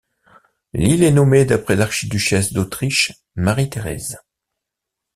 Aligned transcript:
L'île 0.73 1.03
est 1.03 1.11
nommée 1.11 1.45
d'après 1.45 1.75
l'archiduchesse 1.75 2.53
d'Autriche 2.53 3.11
Marie-Thérèse. 3.35 4.17